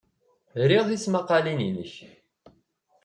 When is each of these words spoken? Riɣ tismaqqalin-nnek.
Riɣ 0.69 0.83
tismaqqalin-nnek. 0.89 1.93